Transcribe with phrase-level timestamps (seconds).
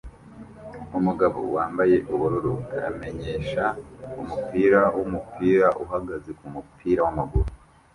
[0.97, 2.53] Umugabo wambaye ubururu
[2.89, 3.65] amenyesha
[4.21, 7.49] umupira wumupira uhagaze kumupira wamaguru